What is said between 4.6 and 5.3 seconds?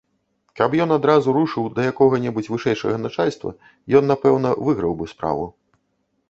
выграў бы